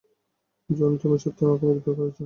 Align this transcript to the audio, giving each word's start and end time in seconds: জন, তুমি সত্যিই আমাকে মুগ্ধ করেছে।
জন, 0.69 0.91
তুমি 0.97 1.15
সত্যিই 1.19 1.47
আমাকে 1.47 1.65
মুগ্ধ 1.65 1.87
করেছে। 1.97 2.19